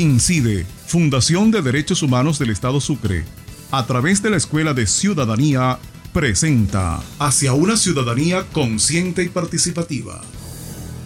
Incide, 0.00 0.66
Fundación 0.86 1.52
de 1.52 1.62
Derechos 1.62 2.02
Humanos 2.02 2.40
del 2.40 2.50
Estado 2.50 2.80
Sucre, 2.80 3.24
a 3.70 3.86
través 3.86 4.22
de 4.22 4.30
la 4.30 4.36
Escuela 4.36 4.74
de 4.74 4.88
Ciudadanía, 4.88 5.78
presenta 6.12 7.00
Hacia 7.20 7.52
una 7.52 7.76
ciudadanía 7.76 8.44
consciente 8.52 9.22
y 9.22 9.28
participativa. 9.28 10.20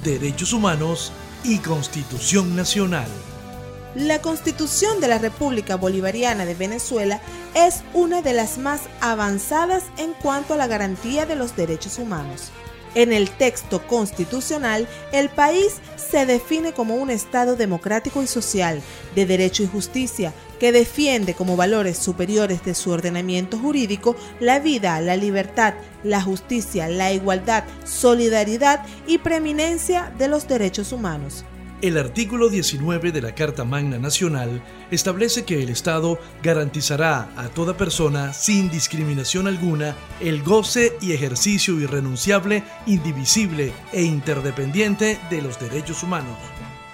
Derechos 0.04 0.54
Humanos 0.54 1.12
y 1.44 1.58
Constitución 1.58 2.56
Nacional. 2.56 3.08
La 3.94 4.22
Constitución 4.22 5.00
de 5.00 5.08
la 5.08 5.18
República 5.18 5.76
Bolivariana 5.76 6.46
de 6.46 6.54
Venezuela 6.54 7.20
es 7.54 7.82
una 7.92 8.22
de 8.22 8.32
las 8.32 8.56
más 8.56 8.82
avanzadas 9.02 9.84
en 9.98 10.14
cuanto 10.14 10.54
a 10.54 10.56
la 10.56 10.66
garantía 10.66 11.26
de 11.26 11.36
los 11.36 11.54
derechos 11.56 11.98
humanos. 11.98 12.52
En 12.94 13.12
el 13.12 13.28
texto 13.30 13.86
constitucional, 13.86 14.88
el 15.12 15.28
país 15.28 15.74
se 16.10 16.26
define 16.26 16.72
como 16.72 16.96
un 16.96 17.10
Estado 17.10 17.56
democrático 17.56 18.22
y 18.22 18.26
social, 18.26 18.80
de 19.14 19.26
derecho 19.26 19.62
y 19.62 19.66
justicia, 19.66 20.32
que 20.58 20.72
defiende 20.72 21.34
como 21.34 21.56
valores 21.56 21.98
superiores 21.98 22.64
de 22.64 22.74
su 22.74 22.90
ordenamiento 22.90 23.58
jurídico 23.58 24.16
la 24.40 24.58
vida, 24.58 25.00
la 25.00 25.16
libertad, 25.16 25.74
la 26.02 26.22
justicia, 26.22 26.88
la 26.88 27.12
igualdad, 27.12 27.64
solidaridad 27.84 28.84
y 29.06 29.18
preeminencia 29.18 30.12
de 30.18 30.28
los 30.28 30.48
derechos 30.48 30.92
humanos. 30.92 31.44
El 31.80 31.96
artículo 31.96 32.48
19 32.48 33.12
de 33.12 33.22
la 33.22 33.36
Carta 33.36 33.64
Magna 33.64 34.00
Nacional 34.00 34.60
establece 34.90 35.44
que 35.44 35.62
el 35.62 35.68
Estado 35.68 36.18
garantizará 36.42 37.30
a 37.36 37.48
toda 37.50 37.76
persona, 37.76 38.32
sin 38.32 38.68
discriminación 38.68 39.46
alguna, 39.46 39.94
el 40.18 40.42
goce 40.42 40.96
y 41.00 41.12
ejercicio 41.12 41.78
irrenunciable, 41.78 42.64
indivisible 42.86 43.72
e 43.92 44.02
interdependiente 44.02 45.20
de 45.30 45.40
los 45.40 45.60
derechos 45.60 46.02
humanos. 46.02 46.36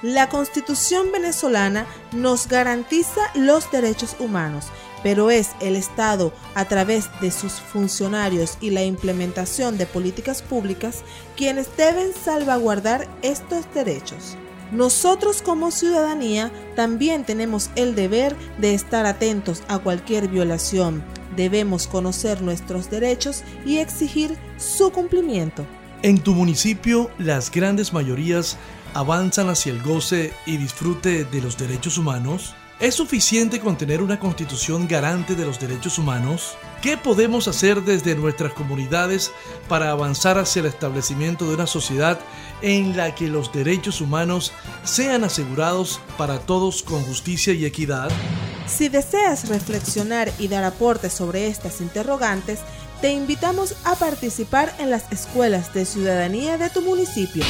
La 0.03 0.29
Constitución 0.29 1.13
venezolana 1.13 1.87
nos 2.13 2.47
garantiza 2.47 3.23
los 3.35 3.71
derechos 3.71 4.15
humanos, 4.19 4.67
pero 5.03 5.31
es 5.31 5.53
el 5.63 5.77
Estado, 5.77 6.31
a 6.55 6.67
través 6.67 7.09
de 7.23 7.31
sus 7.31 7.55
funcionarios 7.55 8.59
y 8.61 8.69
la 8.69 8.85
implementación 8.85 9.79
de 9.79 9.87
políticas 9.87 10.43
públicas, 10.43 11.05
quienes 11.39 11.75
deben 11.75 12.13
salvaguardar 12.13 13.09
estos 13.23 13.65
derechos. 13.73 14.37
Nosotros 14.73 15.43
como 15.43 15.71
ciudadanía 15.71 16.51
también 16.75 17.25
tenemos 17.25 17.71
el 17.77 17.95
deber 17.95 18.35
de 18.59 18.75
estar 18.75 19.07
atentos 19.07 19.63
a 19.69 19.79
cualquier 19.79 20.29
violación. 20.29 21.03
Debemos 21.37 21.87
conocer 21.87 22.43
nuestros 22.43 22.91
derechos 22.91 23.43
y 23.67 23.79
exigir 23.79 24.37
su 24.57 24.91
cumplimiento. 24.91 25.67
En 26.03 26.19
tu 26.19 26.35
municipio, 26.35 27.11
las 27.19 27.51
grandes 27.51 27.93
mayorías 27.93 28.59
avanzan 28.95 29.49
hacia 29.49 29.73
el 29.73 29.83
goce 29.83 30.33
y 30.47 30.57
disfrute 30.57 31.25
de 31.25 31.41
los 31.41 31.57
derechos 31.57 31.99
humanos. 31.99 32.55
¿Es 32.81 32.97
suficiente 32.97 33.61
con 33.61 33.79
tener 33.79 34.03
una 34.03 34.19
constitución 34.19 34.89
garante 34.89 35.37
de 35.37 35.47
los 35.47 35.61
derechos 35.61 35.97
humanos? 35.97 36.57
¿Qué 36.83 36.97
podemos 36.97 37.47
hacer 37.47 37.83
desde 37.83 38.17
nuestras 38.17 38.53
comunidades 38.53 39.31
para 39.69 39.93
avanzar 39.93 40.39
hacia 40.39 40.61
el 40.61 40.67
establecimiento 40.67 41.47
de 41.47 41.55
una 41.55 41.69
sociedad 41.69 42.19
en 42.63 42.97
la 42.97 43.15
que 43.15 43.29
los 43.29 43.53
derechos 43.53 44.01
humanos 44.01 44.53
sean 44.83 45.23
asegurados 45.23 46.01
para 46.19 46.41
todos 46.41 46.83
con 46.83 47.01
justicia 47.05 47.53
y 47.53 47.65
equidad? 47.65 48.11
Si 48.67 48.89
deseas 48.89 49.49
reflexionar 49.49 50.33
y 50.41 50.49
dar 50.49 50.65
aportes 50.65 51.13
sobre 51.13 51.47
estas 51.47 51.81
interrogantes, 51.81 52.59
te 53.01 53.13
invitamos 53.13 53.77
a 53.85 53.95
participar 53.95 54.75
en 54.81 54.91
las 54.91 55.13
escuelas 55.13 55.73
de 55.75 55.85
ciudadanía 55.85 56.59
de 56.59 56.71
tu 56.71 56.83
municipio. 56.83 57.45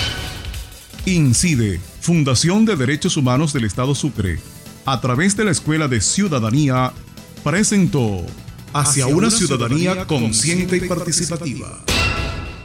Incide, 1.06 1.80
Fundación 2.00 2.66
de 2.66 2.76
Derechos 2.76 3.16
Humanos 3.16 3.54
del 3.54 3.64
Estado 3.64 3.94
Sucre 3.94 4.38
a 4.86 5.00
través 5.00 5.36
de 5.36 5.44
la 5.44 5.50
Escuela 5.50 5.88
de 5.88 6.00
Ciudadanía, 6.00 6.92
presentó 7.42 8.24
Hacia, 8.72 9.06
una, 9.06 9.30
ciudadanía, 9.30 10.04
consciente 10.04 10.76
y 10.76 10.80
participativa. 10.88 11.84